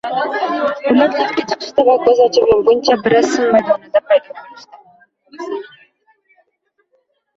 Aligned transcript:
Ular 0.91 1.11
liftga 1.19 1.43
chiqishdi 1.51 1.85
va 1.89 1.97
ko`z 2.07 2.15
ochib 2.25 2.47
yumguncha 2.53 2.97
Bresson 3.05 3.53
maydonida 3.57 4.03
paydo 4.11 4.39
bo`lishdi 4.41 5.63